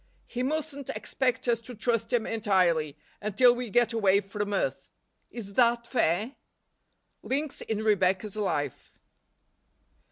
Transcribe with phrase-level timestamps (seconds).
[0.25, 4.89] He mustn't expect us to trust Him entirely, until we get away from earth.
[5.29, 6.37] Is that fair?
[7.21, 8.93] Links in Rebecca's Life.